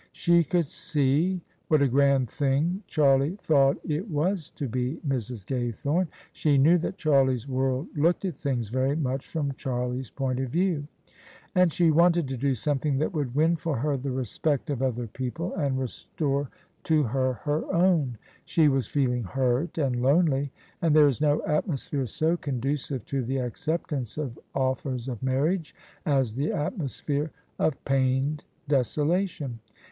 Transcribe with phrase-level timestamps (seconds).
[0.13, 5.45] She could see what a grand thing Charlie thought it was to be Mrs.
[5.45, 10.49] Gaythorne— she knew that Charlie's world looked at things very much from Charlie's point of
[10.49, 10.87] view—
[11.55, 15.05] ^and she wanted to do something that would win for her the respect of other
[15.05, 16.49] people and restore
[16.85, 18.17] to her her own.
[18.43, 23.37] She was feeling hurt and lonely: and there is no atmosphere so conducive to the
[23.37, 25.75] acceptance of offers of marriage
[26.07, 27.29] as the atmosphere
[27.59, 29.59] of pained desolation.